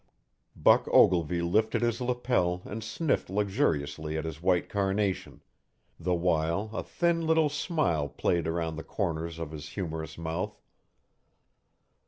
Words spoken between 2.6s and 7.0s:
and sniffed luxuriously at his white carnation, the while a